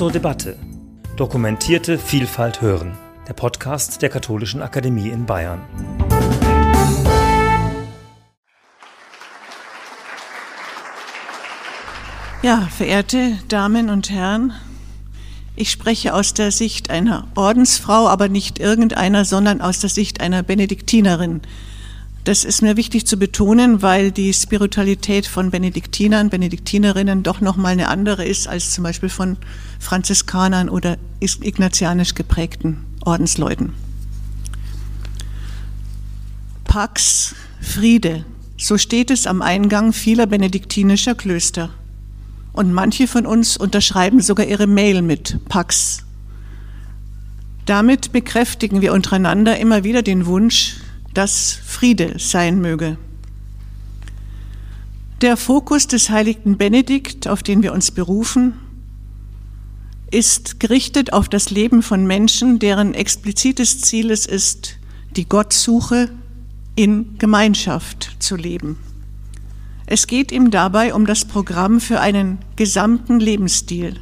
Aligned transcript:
zur 0.00 0.10
Debatte. 0.10 0.56
Dokumentierte 1.16 1.98
Vielfalt 1.98 2.62
hören. 2.62 2.96
Der 3.28 3.34
Podcast 3.34 4.00
der 4.00 4.08
Katholischen 4.08 4.62
Akademie 4.62 5.10
in 5.10 5.26
Bayern. 5.26 5.60
Ja, 12.42 12.66
verehrte 12.74 13.36
Damen 13.48 13.90
und 13.90 14.08
Herren, 14.08 14.54
ich 15.54 15.70
spreche 15.70 16.14
aus 16.14 16.32
der 16.32 16.50
Sicht 16.50 16.88
einer 16.88 17.28
Ordensfrau, 17.34 18.08
aber 18.08 18.30
nicht 18.30 18.58
irgendeiner, 18.58 19.26
sondern 19.26 19.60
aus 19.60 19.80
der 19.80 19.90
Sicht 19.90 20.22
einer 20.22 20.42
Benediktinerin. 20.42 21.42
Das 22.24 22.44
ist 22.44 22.60
mir 22.60 22.76
wichtig 22.76 23.06
zu 23.06 23.16
betonen, 23.16 23.80
weil 23.80 24.12
die 24.12 24.32
Spiritualität 24.34 25.26
von 25.26 25.50
Benediktinern, 25.50 26.28
Benediktinerinnen 26.28 27.22
doch 27.22 27.40
nochmal 27.40 27.72
eine 27.72 27.88
andere 27.88 28.26
ist 28.26 28.46
als 28.46 28.72
zum 28.72 28.84
Beispiel 28.84 29.08
von 29.08 29.38
Franziskanern 29.78 30.68
oder 30.68 30.98
ignatianisch 31.20 32.14
geprägten 32.14 32.84
Ordensleuten. 33.04 33.72
Pax 36.64 37.34
Friede, 37.60 38.24
so 38.58 38.76
steht 38.76 39.10
es 39.10 39.26
am 39.26 39.40
Eingang 39.40 39.92
vieler 39.92 40.26
benediktinischer 40.26 41.14
Klöster. 41.14 41.70
Und 42.52 42.72
manche 42.72 43.06
von 43.06 43.26
uns 43.26 43.56
unterschreiben 43.56 44.20
sogar 44.20 44.46
ihre 44.46 44.66
Mail 44.66 45.02
mit 45.02 45.38
Pax. 45.48 46.04
Damit 47.64 48.12
bekräftigen 48.12 48.82
wir 48.82 48.92
untereinander 48.92 49.58
immer 49.58 49.84
wieder 49.84 50.02
den 50.02 50.26
Wunsch, 50.26 50.76
dass 51.14 51.52
Friede 51.64 52.14
sein 52.18 52.60
möge. 52.60 52.96
Der 55.20 55.36
Fokus 55.36 55.86
des 55.86 56.08
heiligen 56.08 56.56
Benedikt, 56.56 57.28
auf 57.28 57.42
den 57.42 57.62
wir 57.62 57.72
uns 57.72 57.90
berufen, 57.90 58.54
ist 60.10 60.60
gerichtet 60.60 61.12
auf 61.12 61.28
das 61.28 61.50
Leben 61.50 61.82
von 61.82 62.06
Menschen, 62.06 62.58
deren 62.58 62.94
explizites 62.94 63.80
Ziel 63.80 64.10
es 64.10 64.26
ist, 64.26 64.78
die 65.16 65.28
Gottsuche 65.28 66.10
in 66.74 67.18
Gemeinschaft 67.18 68.16
zu 68.18 68.36
leben. 68.36 68.78
Es 69.86 70.06
geht 70.06 70.32
ihm 70.32 70.50
dabei 70.50 70.94
um 70.94 71.04
das 71.04 71.24
Programm 71.24 71.80
für 71.80 72.00
einen 72.00 72.38
gesamten 72.56 73.20
Lebensstil. 73.20 73.96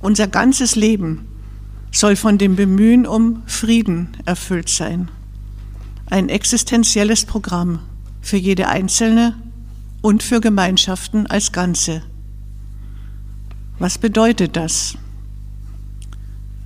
Unser 0.00 0.26
ganzes 0.26 0.76
Leben 0.76 1.26
soll 1.92 2.16
von 2.16 2.38
dem 2.38 2.56
Bemühen 2.56 3.06
um 3.06 3.42
Frieden 3.46 4.08
erfüllt 4.24 4.68
sein. 4.68 5.10
Ein 6.10 6.28
existenzielles 6.28 7.24
Programm 7.24 7.78
für 8.20 8.36
jede 8.36 8.66
Einzelne 8.66 9.36
und 10.02 10.24
für 10.24 10.40
Gemeinschaften 10.40 11.28
als 11.28 11.52
Ganze. 11.52 12.02
Was 13.78 13.96
bedeutet 13.96 14.56
das? 14.56 14.94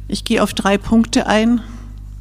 Ich 0.08 0.24
gehe 0.24 0.42
auf 0.42 0.54
drei 0.54 0.78
Punkte 0.78 1.26
ein. 1.26 1.60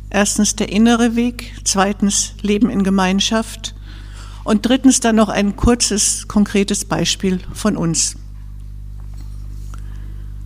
Erstens 0.10 0.58
der 0.58 0.68
innere 0.68 1.16
Weg, 1.16 1.54
zweitens 1.64 2.34
Leben 2.42 2.70
in 2.70 2.84
Gemeinschaft 2.84 3.74
und 4.44 4.66
drittens 4.66 5.00
dann 5.00 5.16
noch 5.16 5.30
ein 5.30 5.56
kurzes, 5.56 6.28
konkretes 6.28 6.84
Beispiel 6.84 7.40
von 7.54 7.78
uns. 7.78 8.18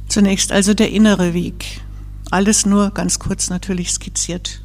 Zunächst 0.08 0.52
also 0.52 0.76
der 0.76 0.92
innere 0.92 1.34
Weg. 1.34 1.82
Alles 2.30 2.68
nur 2.68 2.92
ganz 2.92 3.18
kurz 3.18 3.50
natürlich 3.50 3.92
skizziert. 3.92 4.62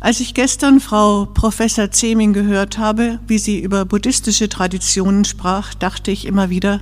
Als 0.00 0.20
ich 0.20 0.34
gestern 0.34 0.78
Frau 0.78 1.26
Professor 1.26 1.90
Zeming 1.90 2.32
gehört 2.32 2.78
habe, 2.78 3.18
wie 3.26 3.38
sie 3.38 3.60
über 3.60 3.84
buddhistische 3.84 4.48
Traditionen 4.48 5.24
sprach, 5.24 5.74
dachte 5.74 6.12
ich 6.12 6.24
immer 6.24 6.50
wieder, 6.50 6.80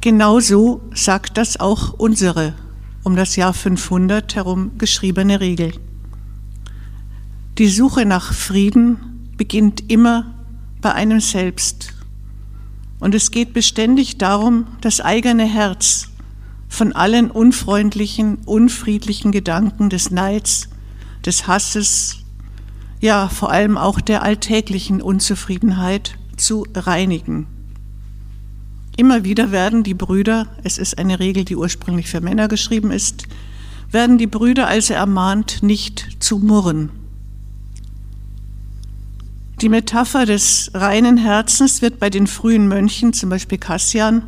genau 0.00 0.38
so 0.38 0.82
sagt 0.94 1.36
das 1.36 1.58
auch 1.58 1.94
unsere 1.94 2.54
um 3.04 3.16
das 3.16 3.36
Jahr 3.36 3.52
500 3.52 4.36
herum 4.36 4.72
geschriebene 4.78 5.40
Regel. 5.40 5.72
Die 7.58 7.68
Suche 7.68 8.06
nach 8.06 8.32
Frieden 8.32 9.28
beginnt 9.36 9.90
immer 9.90 10.34
bei 10.80 10.92
einem 10.92 11.20
selbst. 11.20 11.94
Und 13.00 13.14
es 13.14 13.32
geht 13.32 13.52
beständig 13.52 14.18
darum, 14.18 14.66
das 14.80 15.00
eigene 15.00 15.44
Herz 15.44 16.08
von 16.68 16.92
allen 16.92 17.30
unfreundlichen, 17.30 18.38
unfriedlichen 18.46 19.32
Gedanken 19.32 19.90
des 19.90 20.10
Neids, 20.12 20.68
des 21.26 21.46
Hasses, 21.46 22.21
ja 23.02 23.28
vor 23.28 23.50
allem 23.50 23.76
auch 23.76 24.00
der 24.00 24.22
alltäglichen 24.22 25.02
Unzufriedenheit 25.02 26.16
zu 26.38 26.66
reinigen. 26.74 27.46
Immer 28.96 29.24
wieder 29.24 29.52
werden 29.52 29.82
die 29.82 29.92
Brüder, 29.92 30.46
es 30.64 30.78
ist 30.78 30.96
eine 30.96 31.20
Regel, 31.20 31.44
die 31.44 31.56
ursprünglich 31.56 32.08
für 32.08 32.22
Männer 32.22 32.48
geschrieben 32.48 32.90
ist, 32.90 33.24
werden 33.90 34.16
die 34.16 34.26
Brüder 34.26 34.68
also 34.68 34.94
ermahnt, 34.94 35.62
nicht 35.62 36.16
zu 36.20 36.38
murren, 36.38 36.90
die 39.62 39.68
Metapher 39.68 40.26
des 40.26 40.72
reinen 40.74 41.16
Herzens 41.16 41.82
wird 41.82 42.00
bei 42.00 42.10
den 42.10 42.26
frühen 42.26 42.66
Mönchen, 42.66 43.12
zum 43.12 43.30
Beispiel 43.30 43.58
Cassian, 43.58 44.24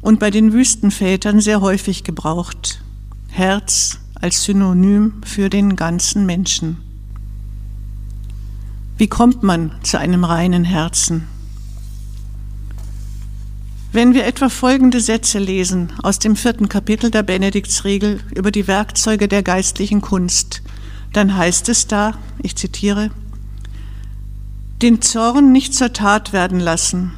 und 0.00 0.18
bei 0.18 0.32
den 0.32 0.52
Wüstenvätern 0.52 1.40
sehr 1.40 1.60
häufig 1.60 2.02
gebraucht. 2.02 2.80
Herz 3.28 4.00
als 4.20 4.42
Synonym 4.42 5.22
für 5.24 5.48
den 5.48 5.76
ganzen 5.76 6.26
Menschen. 6.26 6.83
Wie 8.96 9.08
kommt 9.08 9.42
man 9.42 9.72
zu 9.82 9.98
einem 9.98 10.22
reinen 10.22 10.62
Herzen? 10.62 11.26
Wenn 13.90 14.14
wir 14.14 14.24
etwa 14.24 14.48
folgende 14.48 15.00
Sätze 15.00 15.40
lesen 15.40 15.92
aus 16.04 16.20
dem 16.20 16.36
vierten 16.36 16.68
Kapitel 16.68 17.10
der 17.10 17.24
Benediktsregel 17.24 18.20
über 18.36 18.52
die 18.52 18.68
Werkzeuge 18.68 19.26
der 19.26 19.42
geistlichen 19.42 20.00
Kunst, 20.00 20.62
dann 21.12 21.36
heißt 21.36 21.68
es 21.68 21.88
da, 21.88 22.14
ich 22.40 22.54
zitiere, 22.54 23.10
den 24.80 25.02
Zorn 25.02 25.50
nicht 25.50 25.74
zur 25.74 25.92
Tat 25.92 26.32
werden 26.32 26.60
lassen, 26.60 27.14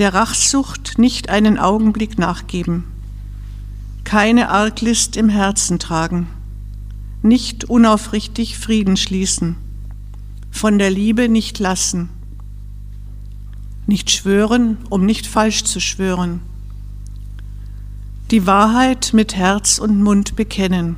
der 0.00 0.12
Rachsucht 0.12 0.98
nicht 0.98 1.28
einen 1.28 1.56
Augenblick 1.56 2.18
nachgeben, 2.18 2.84
keine 4.02 4.48
Arglist 4.48 5.16
im 5.16 5.28
Herzen 5.28 5.78
tragen, 5.78 6.26
nicht 7.22 7.64
unaufrichtig 7.64 8.58
Frieden 8.58 8.96
schließen, 8.96 9.54
von 10.50 10.78
der 10.78 10.90
Liebe 10.90 11.28
nicht 11.28 11.58
lassen, 11.58 12.10
nicht 13.86 14.10
schwören, 14.10 14.78
um 14.88 15.06
nicht 15.06 15.26
falsch 15.26 15.64
zu 15.64 15.80
schwören, 15.80 16.40
die 18.30 18.46
Wahrheit 18.46 19.10
mit 19.12 19.34
Herz 19.34 19.78
und 19.78 20.02
Mund 20.02 20.36
bekennen, 20.36 20.96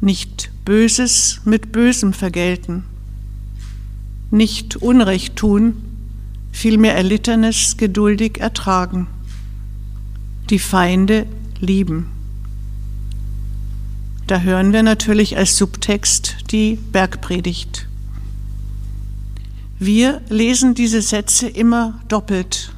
nicht 0.00 0.50
Böses 0.64 1.40
mit 1.44 1.72
Bösem 1.72 2.12
vergelten, 2.12 2.84
nicht 4.30 4.76
Unrecht 4.76 5.36
tun, 5.36 5.76
vielmehr 6.50 6.96
Erlittenes 6.96 7.76
geduldig 7.76 8.38
ertragen, 8.40 9.06
die 10.50 10.58
Feinde 10.58 11.26
lieben. 11.60 12.06
Da 14.26 14.40
hören 14.40 14.72
wir 14.72 14.82
natürlich 14.82 15.36
als 15.36 15.56
Subtext 15.56 16.50
die 16.50 16.78
Bergpredigt. 16.92 17.86
Wir 19.78 20.20
lesen 20.28 20.74
diese 20.74 21.02
Sätze 21.02 21.48
immer 21.48 22.00
doppelt, 22.06 22.72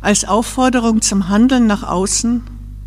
als 0.00 0.24
Aufforderung 0.24 1.02
zum 1.02 1.28
Handeln 1.28 1.66
nach 1.66 1.82
außen 1.82 2.42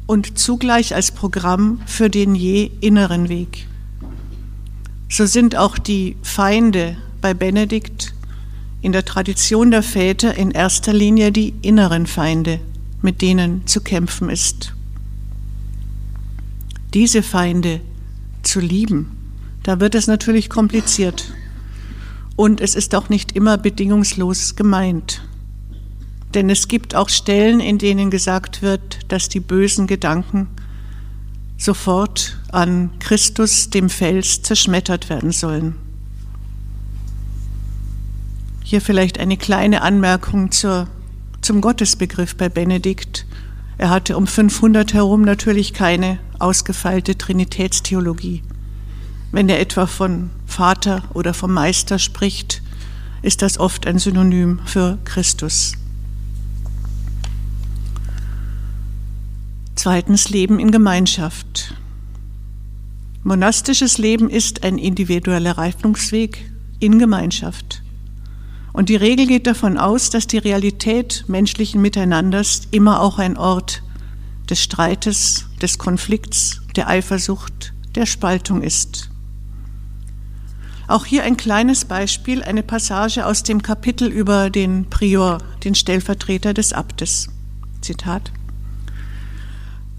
und 0.08 0.40
zugleich 0.40 0.96
als 0.96 1.12
Programm 1.12 1.80
für 1.86 2.10
den 2.10 2.34
je 2.34 2.72
inneren 2.82 3.30
Weg. 3.30 3.68
So 5.08 5.28
sind 5.28 5.56
auch 5.56 5.78
die 5.78 6.18
Feinde 6.24 6.98
bei 7.22 7.36
Benedikt 7.36 8.14
in 8.82 8.92
der 8.92 9.06
Tradition 9.06 9.72
der 9.72 9.84
Väter 9.84 10.36
in 10.36 10.52
erster 10.52 10.94
Linie 10.94 11.32
die 11.32 11.54
inneren 11.62 12.08
Feinde, 12.08 12.60
mit 13.02 13.22
denen 13.22 13.68
zu 13.68 13.82
kämpfen 13.82 14.30
ist. 14.30 14.74
Diese 16.94 17.22
Feinde 17.22 17.82
zu 18.42 18.60
lieben, 18.60 19.12
da 19.64 19.80
wird 19.80 19.96
es 19.96 20.08
natürlich 20.08 20.50
kompliziert. 20.50 21.34
Und 22.36 22.60
es 22.60 22.76
ist 22.76 22.94
auch 22.96 23.10
nicht 23.10 23.32
immer 23.32 23.58
bedingungslos 23.58 24.56
gemeint. 24.56 25.22
Denn 26.34 26.50
es 26.50 26.68
gibt 26.68 26.96
auch 26.96 27.08
Stellen, 27.08 27.62
in 27.62 27.78
denen 27.78 28.12
gesagt 28.12 28.62
wird, 28.62 29.00
dass 29.08 29.30
die 29.30 29.40
bösen 29.40 29.88
Gedanken 29.88 30.48
sofort 31.58 32.38
an 32.52 32.92
Christus, 33.00 33.70
dem 33.70 33.90
Fels, 33.90 34.42
zerschmettert 34.42 35.10
werden 35.10 35.32
sollen. 35.32 35.76
Hier 38.64 38.82
vielleicht 38.82 39.20
eine 39.20 39.38
kleine 39.38 39.82
Anmerkung 39.82 40.52
zur, 40.52 40.88
zum 41.42 41.62
Gottesbegriff 41.62 42.36
bei 42.36 42.50
Benedikt. 42.50 43.26
Er 43.78 43.90
hatte 43.90 44.18
um 44.18 44.28
500 44.28 44.94
herum 44.94 45.22
natürlich 45.22 45.74
keine 45.74 46.20
ausgefeilte 46.40 47.18
Trinitätstheologie. 47.18 48.42
Wenn 49.32 49.48
er 49.48 49.60
etwa 49.60 49.86
von 49.86 50.32
Vater 50.56 51.04
oder 51.14 51.34
vom 51.34 51.54
Meister 51.54 52.00
spricht, 52.00 52.62
ist 53.22 53.42
das 53.42 53.60
oft 53.60 53.86
ein 53.88 54.00
Synonym 54.00 54.62
für 54.66 54.98
Christus. 55.04 55.74
Zweitens 59.76 60.30
Leben 60.30 60.58
in 60.58 60.72
Gemeinschaft. 60.72 61.76
Monastisches 63.24 63.98
Leben 63.98 64.30
ist 64.30 64.64
ein 64.64 64.78
individueller 64.78 65.58
Reifungsweg 65.58 66.50
in 66.80 67.00
Gemeinschaft. 67.00 67.82
Und 68.72 68.88
die 68.88 68.96
Regel 68.96 69.28
geht 69.28 69.48
davon 69.48 69.78
aus, 69.78 70.10
dass 70.10 70.26
die 70.26 70.38
Realität 70.38 71.26
menschlichen 71.28 71.82
Miteinanders 71.82 72.62
immer 72.72 73.02
auch 73.02 73.20
ein 73.20 73.36
Ort 73.36 73.84
des 74.50 74.62
Streites, 74.62 75.48
des 75.62 75.78
Konflikts, 75.78 76.62
der 76.78 76.88
Eifersucht, 76.88 77.74
der 77.96 78.06
Spaltung 78.06 78.62
ist. 78.62 79.10
Auch 80.88 81.06
hier 81.06 81.24
ein 81.24 81.38
kleines 81.38 81.86
Beispiel, 81.86 82.44
eine 82.44 82.62
Passage 82.62 83.26
aus 83.26 83.44
dem 83.44 83.62
Kapitel 83.62 84.08
über 84.08 84.50
den 84.50 84.86
Prior, 84.90 85.40
den 85.64 85.74
Stellvertreter 85.74 86.54
des 86.54 86.74
Abtes. 86.74 87.30
Zitat. 87.82 88.32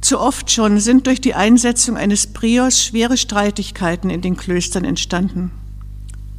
Zu 0.00 0.20
oft 0.20 0.50
schon 0.50 0.78
sind 0.78 1.08
durch 1.08 1.20
die 1.20 1.34
Einsetzung 1.34 1.96
eines 1.96 2.28
Priors 2.28 2.84
schwere 2.84 3.16
Streitigkeiten 3.16 4.10
in 4.10 4.20
den 4.20 4.36
Klöstern 4.36 4.84
entstanden. 4.84 5.50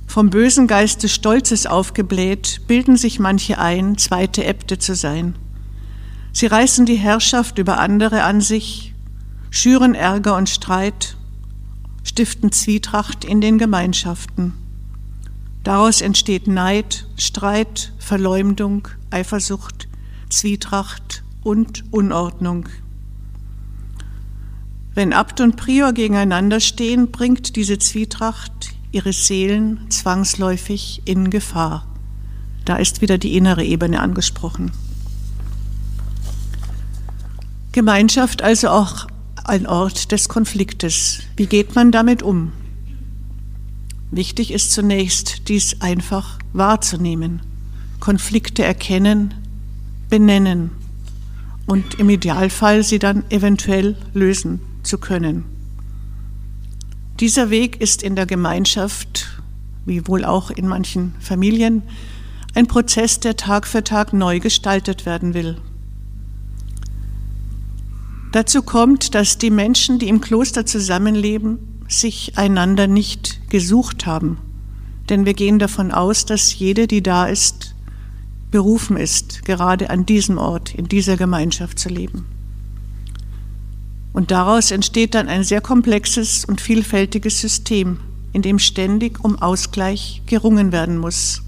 Vom 0.08 0.30
bösen 0.30 0.68
Geist 0.68 1.04
des 1.04 1.14
Stolzes 1.14 1.66
aufgebläht, 1.66 2.62
bilden 2.68 2.96
sich 2.96 3.20
manche 3.20 3.58
ein, 3.58 3.98
zweite 3.98 4.46
Äbte 4.46 4.80
zu 4.80 4.96
sein. 4.96 5.36
Sie 6.32 6.46
reißen 6.46 6.86
die 6.86 6.96
Herrschaft 6.96 7.58
über 7.58 7.80
andere 7.80 8.24
an 8.24 8.40
sich, 8.40 8.94
schüren 9.50 9.96
Ärger 9.96 10.38
und 10.38 10.48
Streit, 10.48 11.17
stiften 12.18 12.52
Zwietracht 12.52 13.26
in 13.26 13.42
den 13.42 13.60
Gemeinschaften. 13.60 14.54
Daraus 15.64 16.02
entsteht 16.02 16.48
Neid, 16.48 17.06
Streit, 17.16 17.94
Verleumdung, 18.00 18.88
Eifersucht, 19.12 19.88
Zwietracht 20.28 21.22
und 21.44 21.84
Unordnung. 21.92 22.70
Wenn 24.96 25.14
Abt 25.14 25.42
und 25.42 25.58
Prior 25.58 25.94
gegeneinander 25.94 26.60
stehen, 26.60 27.12
bringt 27.12 27.56
diese 27.56 27.78
Zwietracht 27.78 28.74
ihre 28.92 29.14
Seelen 29.14 29.86
zwangsläufig 29.92 31.04
in 31.06 31.30
Gefahr. 31.30 31.86
Da 32.66 32.78
ist 32.78 33.02
wieder 33.02 33.20
die 33.20 33.38
innere 33.38 33.64
Ebene 33.64 34.00
angesprochen. 34.00 34.72
Gemeinschaft 37.74 38.42
also 38.42 38.70
auch 38.70 39.06
ein 39.48 39.66
Ort 39.66 40.12
des 40.12 40.30
Konfliktes. 40.30 41.20
Wie 41.36 41.46
geht 41.46 41.76
man 41.76 41.92
damit 41.92 42.22
um? 42.22 42.52
Wichtig 44.12 44.52
ist 44.52 44.72
zunächst, 44.72 45.48
dies 45.50 45.82
einfach 45.82 46.40
wahrzunehmen, 46.54 47.42
Konflikte 48.00 48.64
erkennen, 48.64 49.34
benennen 50.10 50.72
und 51.66 51.96
im 51.96 52.10
Idealfall 52.10 52.84
sie 52.84 53.00
dann 53.00 53.24
eventuell 53.30 53.98
lösen 54.14 54.62
zu 54.84 54.98
können. 54.98 55.44
Dieser 57.20 57.50
Weg 57.50 57.82
ist 57.82 58.04
in 58.04 58.16
der 58.16 58.26
Gemeinschaft, 58.26 59.42
wie 59.86 60.08
wohl 60.08 60.24
auch 60.24 60.52
in 60.52 60.68
manchen 60.68 61.16
Familien, 61.20 61.84
ein 62.54 62.68
Prozess, 62.68 63.20
der 63.20 63.36
Tag 63.36 63.68
für 63.68 63.84
Tag 63.84 64.14
neu 64.14 64.40
gestaltet 64.40 65.06
werden 65.06 65.34
will. 65.34 65.58
Dazu 68.32 68.62
kommt, 68.62 69.16
dass 69.16 69.38
die 69.38 69.50
Menschen, 69.50 70.00
die 70.00 70.10
im 70.10 70.22
Kloster 70.22 70.66
zusammenleben, 70.66 71.60
sich 71.88 72.38
einander 72.38 72.88
nicht 72.88 73.50
gesucht 73.50 74.06
haben. 74.06 74.38
Denn 75.10 75.26
wir 75.26 75.34
gehen 75.34 75.60
davon 75.60 75.92
aus, 75.92 76.26
dass 76.26 76.58
jede, 76.60 76.88
die 76.88 77.02
da 77.02 77.28
ist, 77.28 77.76
berufen 78.52 78.98
ist, 78.98 79.46
gerade 79.46 79.90
an 79.90 80.06
diesem 80.06 80.38
Ort, 80.38 80.76
in 80.76 80.88
dieser 80.88 81.16
Gemeinschaft 81.16 81.80
zu 81.80 81.90
leben. 81.90 82.26
Und 84.12 84.32
daraus 84.32 84.72
entsteht 84.72 85.16
dann 85.16 85.28
ein 85.30 85.44
sehr 85.44 85.62
komplexes 85.62 86.44
und 86.44 86.60
vielfältiges 86.60 87.40
System, 87.40 88.00
in 88.34 88.42
dem 88.42 88.60
ständig 88.60 89.24
um 89.24 89.42
Ausgleich 89.42 90.22
gerungen 90.26 90.72
werden 90.72 90.98
muss. 90.98 91.44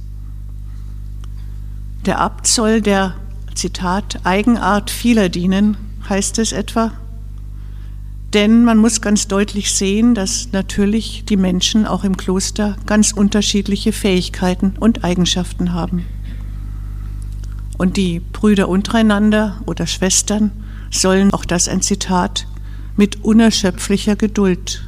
Der 2.05 2.19
Abt 2.19 2.47
soll 2.47 2.81
der, 2.81 3.15
Zitat, 3.55 4.21
Eigenart 4.23 4.89
vieler 4.89 5.27
dienen, 5.27 5.75
heißt 6.09 6.39
es 6.39 6.51
etwa. 6.51 6.91
Denn 8.33 8.63
man 8.63 8.77
muss 8.77 9.01
ganz 9.01 9.27
deutlich 9.27 9.71
sehen, 9.73 10.13
dass 10.13 10.51
natürlich 10.51 11.23
die 11.25 11.37
Menschen 11.37 11.87
auch 11.87 12.03
im 12.03 12.15
Kloster 12.15 12.75
ganz 12.85 13.11
unterschiedliche 13.11 13.91
Fähigkeiten 13.91 14.75
und 14.79 15.03
Eigenschaften 15.03 15.73
haben. 15.73 16.05
Und 17.79 17.97
die 17.97 18.19
Brüder 18.19 18.69
untereinander 18.69 19.61
oder 19.65 19.87
Schwestern 19.87 20.51
sollen, 20.91 21.33
auch 21.33 21.45
das 21.45 21.67
ein 21.67 21.81
Zitat, 21.81 22.45
mit 22.97 23.23
unerschöpflicher 23.23 24.15
Geduld 24.15 24.83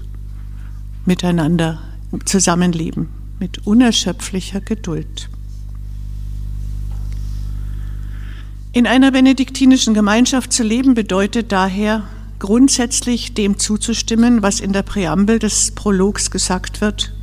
miteinander 1.06 1.79
zusammenleben, 2.25 3.07
mit 3.39 3.65
unerschöpflicher 3.65 4.62
Geduld. 4.62 5.31
In 8.73 8.88
einer 8.88 9.12
benediktinischen 9.12 9.94
Gemeinschaft 9.94 10.53
zu 10.53 10.63
leben 10.63 10.94
bedeutet 10.94 11.51
daher 11.51 12.03
grundsätzlich 12.39 13.33
dem 13.33 13.59
zuzustimmen, 13.59 14.41
was 14.41 14.59
in 14.59 14.73
der 14.73 14.83
Präambel 14.83 15.39
des 15.39 15.71
Prologs 15.71 16.31
gesagt 16.31 16.81
wird. 16.81 17.13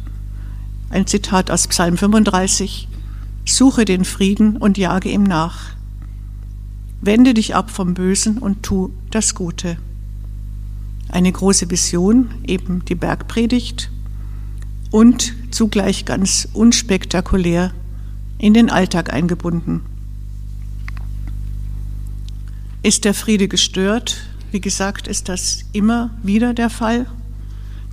Ein 0.90 1.06
Zitat 1.06 1.50
aus 1.50 1.66
Psalm 1.68 1.96
35. 1.96 2.88
Suche 3.44 3.84
den 3.84 4.04
Frieden 4.04 4.56
und 4.56 4.78
jage 4.78 5.10
ihm 5.10 5.22
nach. 5.22 5.70
Wende 7.00 7.34
dich 7.34 7.54
ab 7.54 7.70
vom 7.70 7.94
Bösen 7.94 8.38
und 8.38 8.62
tu 8.62 8.90
das 9.10 9.34
Gute 9.34 9.78
eine 11.08 11.32
große 11.32 11.70
Vision, 11.70 12.30
eben 12.46 12.84
die 12.84 12.94
Bergpredigt, 12.94 13.90
und 14.90 15.34
zugleich 15.50 16.04
ganz 16.04 16.48
unspektakulär 16.52 17.72
in 18.38 18.54
den 18.54 18.70
Alltag 18.70 19.12
eingebunden. 19.12 19.82
Ist 22.82 23.04
der 23.04 23.14
Friede 23.14 23.48
gestört, 23.48 24.18
wie 24.52 24.60
gesagt, 24.60 25.08
ist 25.08 25.28
das 25.28 25.64
immer 25.72 26.10
wieder 26.22 26.54
der 26.54 26.70
Fall, 26.70 27.06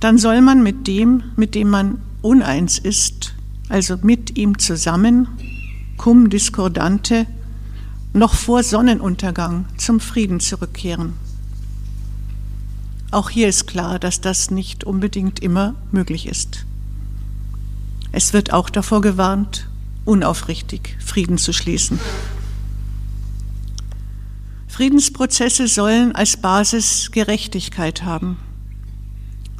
dann 0.00 0.18
soll 0.18 0.40
man 0.40 0.62
mit 0.62 0.86
dem, 0.86 1.24
mit 1.36 1.54
dem 1.54 1.70
man 1.70 1.98
uneins 2.22 2.78
ist, 2.78 3.34
also 3.68 3.96
mit 4.02 4.38
ihm 4.38 4.58
zusammen, 4.58 5.26
cum 5.96 6.30
discordante, 6.30 7.26
noch 8.12 8.34
vor 8.34 8.62
Sonnenuntergang 8.62 9.66
zum 9.76 10.00
Frieden 10.00 10.40
zurückkehren. 10.40 11.14
Auch 13.10 13.30
hier 13.30 13.48
ist 13.48 13.66
klar, 13.66 13.98
dass 13.98 14.20
das 14.20 14.50
nicht 14.50 14.84
unbedingt 14.84 15.40
immer 15.40 15.74
möglich 15.90 16.26
ist. 16.26 16.64
Es 18.12 18.32
wird 18.32 18.52
auch 18.52 18.70
davor 18.70 19.00
gewarnt, 19.00 19.68
unaufrichtig 20.04 20.96
Frieden 21.04 21.38
zu 21.38 21.52
schließen. 21.52 21.98
Friedensprozesse 24.68 25.68
sollen 25.68 26.14
als 26.14 26.36
Basis 26.36 27.10
Gerechtigkeit 27.12 28.02
haben. 28.02 28.36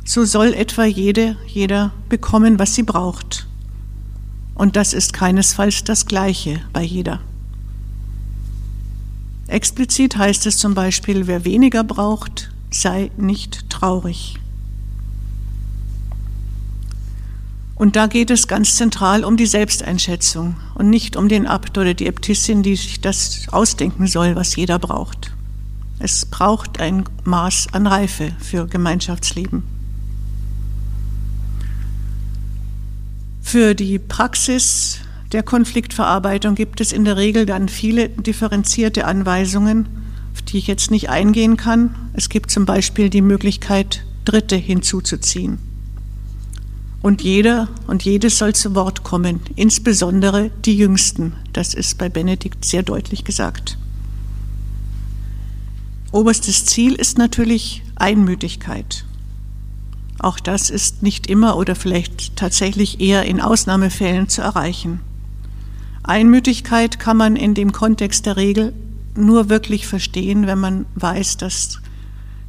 So 0.05 0.25
soll 0.25 0.53
etwa 0.53 0.85
jede, 0.85 1.37
jeder 1.47 1.93
bekommen, 2.09 2.59
was 2.59 2.75
sie 2.75 2.83
braucht. 2.83 3.47
Und 4.55 4.77
das 4.77 4.93
ist 4.93 5.13
keinesfalls 5.13 5.85
das 5.85 6.07
Gleiche 6.07 6.61
bei 6.73 6.83
jeder. 6.83 7.21
Explizit 9.49 10.17
heißt 10.17 10.47
es 10.47 10.59
zum 10.59 10.75
Beispiel, 10.75 11.27
wer 11.27 11.45
weniger 11.45 11.85
braucht, 11.85 12.51
sei 12.71 13.11
nicht 13.17 13.71
traurig. 13.71 14.39
Und 17.77 17.95
da 17.95 18.07
geht 18.07 18.31
es 18.31 18.49
ganz 18.49 18.75
zentral 18.77 19.23
um 19.23 19.37
die 19.37 19.47
Selbsteinschätzung 19.47 20.57
und 20.75 20.89
nicht 20.89 21.15
um 21.15 21.29
den 21.29 21.47
Abt 21.47 21.77
oder 21.77 21.93
die 21.93 22.07
Äbtissin, 22.07 22.63
die 22.63 22.75
sich 22.75 23.03
das 23.03 23.47
ausdenken 23.53 24.07
soll, 24.07 24.35
was 24.35 24.57
jeder 24.57 24.79
braucht. 24.79 25.33
Es 25.99 26.25
braucht 26.25 26.81
ein 26.81 27.05
Maß 27.25 27.69
an 27.73 27.87
Reife 27.87 28.33
für 28.39 28.67
Gemeinschaftsleben. 28.67 29.63
Für 33.43 33.75
die 33.75 33.99
Praxis 33.99 35.01
der 35.33 35.43
Konfliktverarbeitung 35.43 36.55
gibt 36.55 36.81
es 36.81 36.93
in 36.93 37.05
der 37.05 37.19
Regel 37.19 37.45
dann 37.45 37.69
viele 37.69 38.09
differenzierte 38.09 39.05
Anweisungen, 39.05 39.87
auf 40.33 40.43
die 40.43 40.59
ich 40.59 40.67
jetzt 40.67 40.91
nicht 40.91 41.11
eingehen 41.11 41.59
kann. 41.59 41.95
Es 42.15 42.31
gibt 42.31 42.51
zum 42.51 42.65
Beispiel 42.65 43.11
die 43.11 43.23
Möglichkeit, 43.23 44.05
Dritte 44.25 44.57
hinzuzuziehen. 44.57 45.66
Und 47.07 47.23
jeder 47.23 47.69
und 47.87 48.05
jedes 48.05 48.37
soll 48.37 48.53
zu 48.53 48.75
Wort 48.75 49.05
kommen, 49.05 49.39
insbesondere 49.55 50.51
die 50.65 50.77
Jüngsten. 50.77 51.35
Das 51.53 51.73
ist 51.73 51.99
bei 51.99 52.09
Benedikt 52.09 52.65
sehr 52.65 52.83
deutlich 52.83 53.23
gesagt. 53.23 53.79
Oberstes 56.11 56.65
Ziel 56.65 56.95
ist 56.95 57.17
natürlich 57.17 57.85
Einmütigkeit. 57.95 59.05
Auch 60.19 60.41
das 60.41 60.69
ist 60.69 61.05
nicht 61.05 61.29
immer 61.29 61.57
oder 61.57 61.77
vielleicht 61.77 62.35
tatsächlich 62.35 63.01
eher 63.01 63.25
in 63.25 63.41
Ausnahmefällen 63.41 64.29
zu 64.29 64.43
erreichen. 64.43 64.99
Einmütigkeit 66.03 66.99
kann 66.99 67.17
man 67.17 67.37
in 67.37 67.55
dem 67.55 67.71
Kontext 67.71 68.27
der 68.27 68.37
Regel 68.37 68.73
nur 69.15 69.49
wirklich 69.49 69.87
verstehen, 69.87 70.49
wenn 70.49 70.59
man 70.59 70.87
weiß, 70.97 71.37
dass 71.37 71.79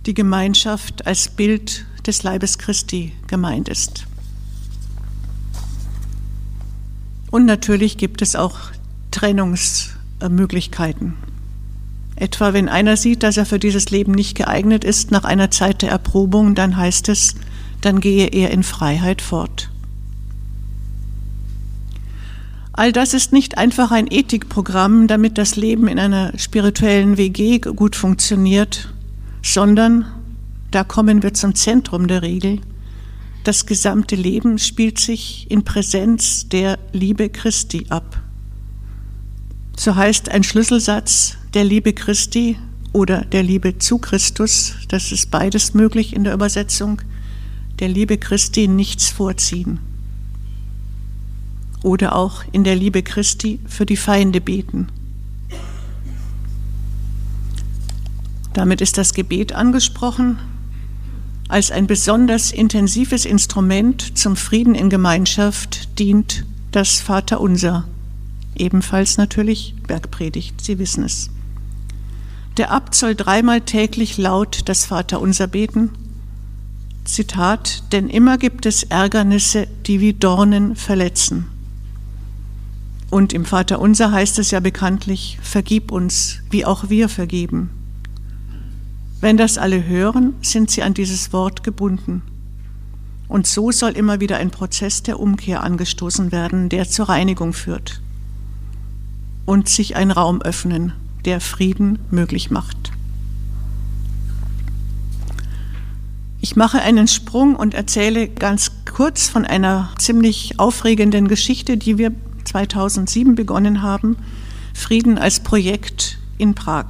die 0.08 0.16
Gemeinschaft 0.16 1.06
als 1.06 1.30
Bild 1.30 1.86
des 2.08 2.24
Leibes 2.24 2.58
Christi 2.58 3.14
gemeint 3.28 3.70
ist. 3.70 4.07
Und 7.38 7.46
natürlich 7.46 7.98
gibt 8.00 8.24
es 8.24 8.36
auch 8.36 8.58
Trennungsmöglichkeiten. 9.12 11.14
Etwa 12.16 12.54
wenn 12.54 12.68
einer 12.68 12.98
sieht, 12.98 13.22
dass 13.22 13.38
er 13.38 13.46
für 13.46 13.60
dieses 13.60 13.92
Leben 13.92 14.14
nicht 14.14 14.36
geeignet 14.36 14.84
ist, 14.84 15.12
nach 15.12 15.24
einer 15.24 15.52
Zeit 15.52 15.84
der 15.84 15.92
Erprobung, 15.92 16.56
dann 16.56 16.78
heißt 16.78 17.10
es, 17.10 17.36
dann 17.82 18.00
gehe 18.00 18.26
er 18.26 18.50
in 18.50 18.64
Freiheit 18.64 19.22
fort. 19.22 19.70
All 22.74 22.92
das 22.92 23.14
ist 23.14 23.34
nicht 23.34 23.60
einfach 23.60 23.92
ein 23.92 24.08
Ethikprogramm, 24.10 25.06
damit 25.06 25.38
das 25.38 25.56
Leben 25.56 25.88
in 25.88 26.00
einer 26.00 26.36
spirituellen 26.40 27.18
WG 27.18 27.60
gut 27.60 27.96
funktioniert, 27.96 28.92
sondern, 29.44 30.08
da 30.72 30.84
kommen 30.84 31.22
wir 31.22 31.36
zum 31.36 31.54
Zentrum 31.54 32.08
der 32.08 32.24
Regel, 32.24 32.62
das 33.48 33.66
gesamte 33.66 34.18
Leben 34.18 34.60
spielt 34.60 35.00
sich 35.00 35.50
in 35.50 35.64
Präsenz 35.64 36.50
der 36.50 36.78
Liebe 36.92 37.30
Christi 37.30 37.86
ab. 37.88 38.22
So 39.78 39.96
heißt 39.96 40.28
ein 40.28 40.44
Schlüsselsatz 40.44 41.38
der 41.54 41.64
Liebe 41.64 41.94
Christi 41.94 42.58
oder 42.92 43.22
der 43.24 43.44
Liebe 43.44 43.78
zu 43.78 44.00
Christus, 44.00 44.76
das 44.90 45.14
ist 45.14 45.32
beides 45.32 45.74
möglich 45.74 46.14
in 46.14 46.26
der 46.26 46.34
Übersetzung, 46.34 47.02
der 47.80 47.88
Liebe 47.88 48.18
Christi 48.18 48.68
nichts 48.68 49.10
vorziehen. 49.12 49.80
Oder 51.84 52.18
auch 52.18 52.44
in 52.52 52.66
der 52.66 52.76
Liebe 52.76 53.02
Christi 53.02 53.62
für 53.66 53.86
die 53.86 53.96
Feinde 53.96 54.42
beten. 54.42 54.90
Damit 58.54 58.82
ist 58.82 58.98
das 58.98 59.14
Gebet 59.14 59.54
angesprochen 59.54 60.38
als 61.48 61.72
ein 61.72 61.88
besonders 61.88 62.52
intensives 62.52 63.26
Instrument 63.26 64.18
zum 64.18 64.36
Frieden 64.36 64.76
in 64.76 64.90
Gemeinschaft 64.90 65.98
dient 65.98 66.46
das 66.72 67.00
Vaterunser. 67.00 67.86
Ebenfalls 68.56 69.18
natürlich 69.18 69.76
Bergpredigt, 69.88 70.62
Sie 70.62 70.80
wissen 70.80 71.04
es. 71.04 71.30
Der 72.58 72.72
Abt 72.72 72.96
soll 72.96 73.16
dreimal 73.16 73.62
täglich 73.62 74.18
laut 74.18 74.62
das 74.66 74.86
Vaterunser 74.86 75.48
beten. 75.48 75.92
Zitat, 77.06 77.84
denn 77.92 78.10
immer 78.10 78.38
gibt 78.38 78.66
es 78.66 78.84
Ärgernisse, 78.84 79.68
die 79.86 80.02
wie 80.02 80.14
Dornen 80.14 80.76
verletzen. 80.76 81.46
Und 83.10 83.32
im 83.32 83.46
Vaterunser 83.46 84.12
heißt 84.12 84.40
es 84.40 84.52
ja 84.52 84.60
bekanntlich, 84.60 85.38
vergib 85.42 85.92
uns, 85.92 86.40
wie 86.50 86.66
auch 86.66 86.90
wir 86.90 87.08
vergeben. 87.08 87.70
Wenn 89.20 89.38
das 89.38 89.58
alle 89.58 89.86
hören, 89.86 90.36
sind 90.42 90.70
sie 90.70 90.84
an 90.84 90.94
dieses 90.94 91.34
Wort 91.34 91.64
gebunden. 91.64 92.22
Und 93.28 93.48
so 93.48 93.72
soll 93.72 93.92
immer 93.92 94.20
wieder 94.20 94.38
ein 94.38 94.52
Prozess 94.52 95.04
der 95.04 95.20
Umkehr 95.20 95.64
angestoßen 95.64 96.32
werden, 96.32 96.70
der 96.70 96.88
zur 96.88 97.10
Reinigung 97.10 97.54
führt. 97.54 98.02
Und 99.46 99.70
sich 99.70 99.96
ein 99.96 100.12
Raum 100.12 100.42
öffnen, 100.42 100.94
der 101.26 101.42
Frieden 101.42 102.00
möglich 102.12 102.52
macht. 102.52 102.92
Ich 106.40 106.56
mache 106.56 106.80
einen 106.82 107.08
Sprung 107.08 107.56
und 107.56 107.74
erzähle 107.74 108.28
ganz 108.28 108.72
kurz 108.94 109.28
von 109.28 109.46
einer 109.46 109.90
ziemlich 109.98 110.60
aufregenden 110.60 111.28
Geschichte, 111.28 111.76
die 111.78 111.98
wir 111.98 112.12
2007 112.46 113.36
begonnen 113.36 113.82
haben, 113.82 114.16
Frieden 114.74 115.18
als 115.18 115.40
Projekt 115.40 116.20
in 116.38 116.54
Prag. 116.54 116.86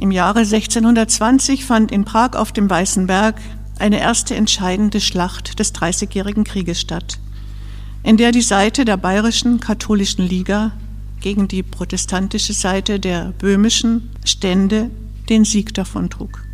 Im 0.00 0.10
Jahre 0.12 0.38
1620 0.40 1.66
fand 1.66 1.92
in 1.92 2.06
Prag 2.06 2.34
auf 2.34 2.52
dem 2.52 2.70
Weißen 2.70 3.06
Berg 3.06 3.38
eine 3.78 4.00
erste 4.00 4.34
entscheidende 4.34 4.98
Schlacht 4.98 5.58
des 5.58 5.74
Dreißigjährigen 5.74 6.44
Krieges 6.44 6.80
statt, 6.80 7.18
in 8.02 8.16
der 8.16 8.32
die 8.32 8.40
Seite 8.40 8.86
der 8.86 8.96
bayerischen 8.96 9.60
katholischen 9.60 10.26
Liga 10.26 10.72
gegen 11.20 11.48
die 11.48 11.62
protestantische 11.62 12.54
Seite 12.54 12.98
der 12.98 13.34
böhmischen 13.38 14.08
Stände 14.24 14.90
den 15.28 15.44
Sieg 15.44 15.74
davontrug. 15.74 16.44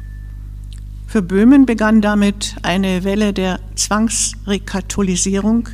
Für 1.07 1.23
Böhmen 1.23 1.67
begann 1.67 2.01
damit 2.01 2.57
eine 2.63 3.05
Welle 3.05 3.33
der 3.33 3.61
Zwangsrekatholisierung. 3.77 5.69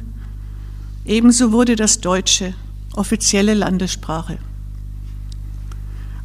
Ebenso 1.07 1.53
wurde 1.53 1.75
das 1.77 2.01
Deutsche 2.01 2.53
offizielle 2.93 3.55
Landessprache 3.55 4.37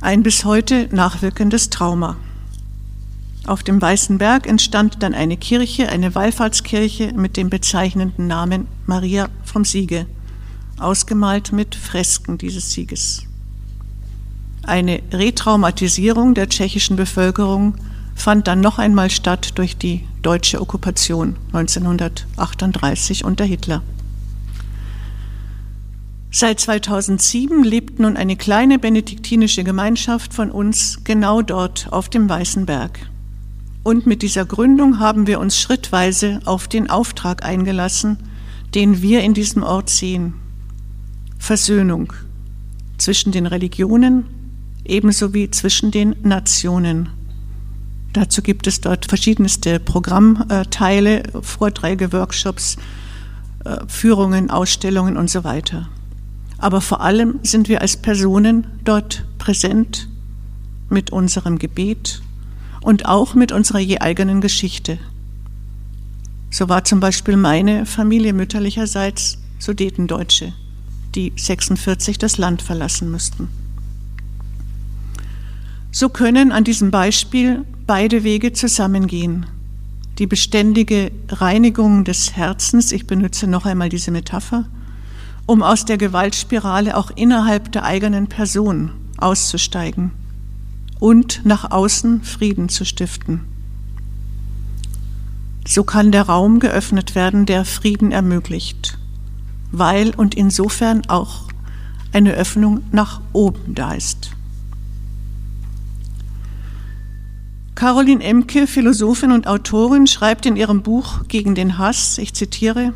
ein 0.02 0.24
bis 0.24 0.46
heute 0.46 0.88
nachwirkendes 0.92 1.70
Trauma. 1.70 2.18
Auf 3.48 3.64
dem 3.64 3.82
Weißen 3.82 4.18
Berg 4.18 4.46
entstand 4.46 5.02
dann 5.02 5.14
eine 5.14 5.38
Kirche, 5.38 5.90
eine 5.90 6.14
Wallfahrtskirche 6.14 7.14
mit 7.14 7.38
dem 7.38 7.50
bezeichnenden 7.50 8.28
Namen 8.28 8.68
Maria 8.86 9.30
vom 9.44 9.66
Siege, 9.66 10.06
ausgemalt 10.78 11.52
mit 11.52 11.76
Fresken 11.76 12.38
dieses 12.38 12.72
Sieges. 12.72 13.24
Eine 14.64 15.02
Retraumatisierung 15.12 16.34
der 16.34 16.50
tschechischen 16.50 16.98
Bevölkerung 16.98 17.76
fand 18.16 18.48
dann 18.48 18.60
noch 18.60 18.80
einmal 18.80 19.10
statt 19.10 19.52
durch 19.56 19.78
die 19.78 20.06
deutsche 20.22 20.60
Okkupation 20.60 21.38
1938 21.54 23.24
unter 23.24 23.46
Hitler. 23.46 23.82
Seit 26.30 26.60
2007 26.60 27.64
lebt 27.64 28.00
nun 28.00 28.18
eine 28.18 28.36
kleine 28.36 28.80
benediktinische 28.80 29.64
Gemeinschaft 29.64 30.34
von 30.34 30.52
uns 30.52 31.00
genau 31.04 31.42
dort 31.42 31.88
auf 31.92 32.10
dem 32.10 32.28
Weißen 32.28 32.66
Berg. 32.66 33.00
Und 33.84 34.06
mit 34.06 34.22
dieser 34.22 34.46
Gründung 34.46 35.00
haben 35.00 35.28
wir 35.28 35.40
uns 35.40 35.58
schrittweise 35.58 36.42
auf 36.44 36.68
den 36.68 36.90
Auftrag 36.90 37.46
eingelassen, 37.46 38.18
den 38.76 39.02
wir 39.02 39.22
in 39.22 39.34
diesem 39.34 39.64
Ort 39.64 39.90
sehen. 39.90 40.34
Versöhnung 41.40 42.12
zwischen 42.98 43.32
den 43.32 43.46
Religionen 43.46 44.26
ebenso 44.84 45.34
wie 45.34 45.50
zwischen 45.50 45.92
den 45.92 46.16
Nationen. 46.24 47.10
Dazu 48.12 48.42
gibt 48.42 48.68
es 48.68 48.82
dort 48.82 49.06
verschiedenste 49.06 49.80
Programmteile, 49.80 51.24
Vorträge, 51.42 52.12
Workshops, 52.12 52.76
äh, 53.64 53.78
Führungen, 53.88 54.50
Ausstellungen 54.50 55.16
und 55.16 55.30
so 55.30 55.44
weiter 55.46 55.88
aber 56.58 56.82
vor 56.82 57.02
allem 57.02 57.40
sind 57.44 57.70
wir 57.70 57.82
als 57.82 57.98
Personen 57.98 58.68
dort 58.84 59.26
präsent 59.38 60.08
mit 60.90 61.12
unserem 61.12 61.60
Gebet 61.60 62.22
und 62.82 63.06
auch 63.06 63.36
mit 63.36 63.52
unserer 63.52 63.80
je 63.80 64.00
eigenen 64.00 64.42
Geschichte. 64.42 64.98
So 66.50 66.70
war 66.70 66.84
zum 66.84 67.00
Beispiel 67.00 67.38
meine 67.38 67.86
Familie 67.86 68.34
mütterlicherseits 68.34 69.38
Sudetendeutsche, 69.60 70.54
die 71.16 71.34
46 71.36 72.18
das 72.18 72.38
Land 72.38 72.62
verlassen 72.62 73.12
müssten. 73.12 73.50
So 75.92 76.10
können 76.10 76.52
an 76.52 76.64
diesem 76.64 76.92
Beispiel 76.92 77.66
beide 77.86 78.24
Wege 78.24 78.54
zusammengehen. 78.54 79.46
Die 80.20 80.28
beständige 80.28 81.12
Reinigung 81.30 82.04
des 82.04 82.36
Herzens, 82.36 82.92
ich 82.92 83.08
benutze 83.08 83.48
noch 83.48 83.66
einmal 83.66 83.90
diese 83.90 84.12
Metapher, 84.12 84.66
um 85.48 85.64
aus 85.64 85.86
der 85.86 85.98
Gewaltspirale 85.98 86.96
auch 86.96 87.10
innerhalb 87.16 87.72
der 87.72 87.84
eigenen 87.84 88.28
Person 88.28 88.92
auszusteigen 89.18 90.12
und 91.00 91.42
nach 91.46 91.72
außen 91.72 92.22
Frieden 92.24 92.70
zu 92.70 92.86
stiften. 92.86 93.42
So 95.66 95.84
kann 95.84 96.12
der 96.12 96.24
Raum 96.24 96.60
geöffnet 96.60 97.16
werden, 97.16 97.46
der 97.46 97.66
Frieden 97.66 98.12
ermöglicht, 98.12 98.98
weil 99.72 100.14
und 100.16 100.36
insofern 100.36 101.04
auch 101.08 101.46
eine 102.14 102.34
Öffnung 102.34 102.82
nach 102.92 103.22
oben 103.34 103.74
da 103.74 103.94
ist. 103.94 104.32
Caroline 107.76 108.24
Emke, 108.24 108.66
Philosophin 108.66 109.32
und 109.32 109.46
Autorin, 109.46 110.08
schreibt 110.08 110.46
in 110.46 110.56
ihrem 110.56 110.82
Buch 110.82 111.28
Gegen 111.28 111.54
den 111.54 111.78
Hass, 111.78 112.18
ich 112.18 112.34
zitiere, 112.34 112.94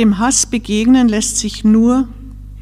dem 0.00 0.18
Hass 0.18 0.46
begegnen 0.46 1.10
lässt 1.10 1.36
sich 1.36 1.62
nur, 1.62 2.08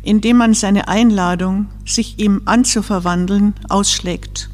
indem 0.02 0.38
man 0.38 0.54
seine 0.54 0.88
Einladung, 0.88 1.66
sich 1.86 2.18
ihm 2.18 2.42
anzuverwandeln, 2.46 3.54
ausschlägt. 3.68 4.50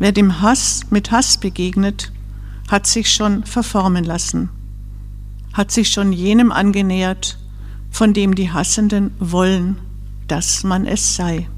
Wer 0.00 0.10
dem 0.10 0.40
Hass 0.40 0.80
mit 0.90 1.12
Hass 1.12 1.38
begegnet, 1.38 2.10
hat 2.68 2.88
sich 2.88 3.12
schon 3.12 3.44
verformen 3.44 4.02
lassen, 4.02 4.48
hat 5.52 5.70
sich 5.70 5.90
schon 5.90 6.12
jenem 6.12 6.50
angenähert, 6.50 7.38
von 7.92 8.12
dem 8.12 8.34
die 8.34 8.50
Hassenden 8.50 9.12
wollen, 9.20 9.78
dass 10.26 10.64
man 10.64 10.84
es 10.84 11.14
sei. 11.14 11.48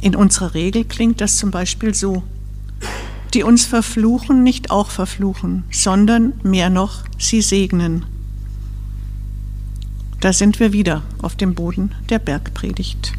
In 0.00 0.16
unserer 0.16 0.54
Regel 0.54 0.86
klingt 0.86 1.20
das 1.20 1.36
zum 1.36 1.50
Beispiel 1.50 1.94
so 1.94 2.22
die 3.30 3.42
uns 3.42 3.64
verfluchen, 3.64 4.42
nicht 4.42 4.70
auch 4.70 4.90
verfluchen, 4.90 5.64
sondern 5.70 6.34
mehr 6.42 6.70
noch, 6.70 7.04
sie 7.18 7.42
segnen. 7.42 8.04
Da 10.20 10.32
sind 10.32 10.60
wir 10.60 10.72
wieder 10.72 11.02
auf 11.22 11.34
dem 11.36 11.54
Boden 11.54 11.94
der 12.10 12.18
Bergpredigt. 12.18 13.14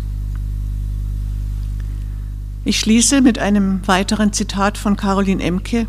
Ich 2.64 2.80
schließe 2.80 3.22
mit 3.22 3.40
einem 3.40 3.86
weiteren 3.88 4.34
Zitat 4.34 4.78
von 4.78 4.96
Caroline 4.96 5.42
Emke. 5.42 5.88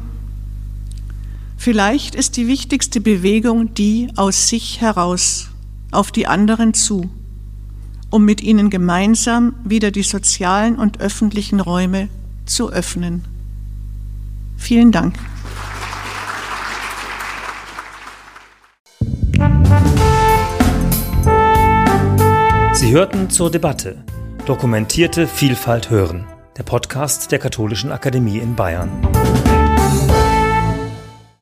Vielleicht 1.59 2.15
ist 2.15 2.39
die 2.39 2.47
wichtigste 2.47 3.01
Bewegung 3.01 3.75
die 3.75 4.09
aus 4.17 4.49
sich 4.49 4.81
heraus, 4.81 5.51
auf 5.91 6.11
die 6.11 6.27
anderen 6.27 6.73
zu, 6.73 7.11
um 8.09 8.25
mit 8.25 8.41
ihnen 8.41 8.71
gemeinsam 8.71 9.55
wieder 9.65 9.91
die 9.91 10.03
sozialen 10.03 10.77
und 10.77 11.01
öffentlichen 11.01 11.61
Räume 11.61 12.09
zu 12.47 12.71
öffnen. 12.73 13.32
Vielen 14.63 14.93
Dank. 14.93 15.17
Sie 22.75 22.93
hörten 22.93 23.29
zur 23.29 23.51
Debatte 23.51 24.05
Dokumentierte 24.47 25.27
Vielfalt 25.27 25.91
hören, 25.91 26.27
der 26.57 26.63
Podcast 26.63 27.31
der 27.33 27.39
Katholischen 27.39 27.93
Akademie 27.93 28.39
in 28.39 28.55
Bayern. 28.55 28.91